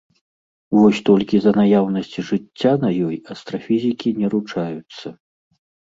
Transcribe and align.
Вось 0.79 1.01
толькі 1.09 1.41
за 1.43 1.51
наяўнасць 1.59 2.17
жыцця 2.29 2.73
на 2.85 2.89
ёй 3.09 3.15
астрафізікі 3.35 4.17
не 4.23 4.27
ручаюцца. 4.37 5.07